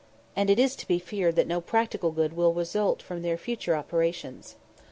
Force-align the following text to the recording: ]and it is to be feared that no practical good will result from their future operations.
]and 0.35 0.49
it 0.49 0.57
is 0.57 0.75
to 0.75 0.87
be 0.87 0.97
feared 0.97 1.35
that 1.35 1.45
no 1.45 1.61
practical 1.61 2.09
good 2.09 2.33
will 2.33 2.55
result 2.55 3.03
from 3.03 3.21
their 3.21 3.37
future 3.37 3.75
operations. 3.75 4.55